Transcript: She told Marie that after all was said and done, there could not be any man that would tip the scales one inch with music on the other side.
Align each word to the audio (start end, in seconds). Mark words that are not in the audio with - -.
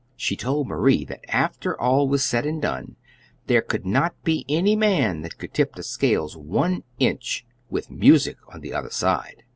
She 0.15 0.35
told 0.35 0.67
Marie 0.67 1.05
that 1.05 1.23
after 1.29 1.79
all 1.79 2.07
was 2.07 2.23
said 2.25 2.43
and 2.43 2.59
done, 2.59 2.95
there 3.45 3.61
could 3.61 3.85
not 3.85 4.15
be 4.23 4.47
any 4.49 4.75
man 4.75 5.21
that 5.21 5.39
would 5.39 5.53
tip 5.53 5.75
the 5.75 5.83
scales 5.83 6.35
one 6.35 6.81
inch 6.97 7.45
with 7.69 7.91
music 7.91 8.37
on 8.51 8.61
the 8.61 8.73
other 8.73 8.89
side. 8.89 9.43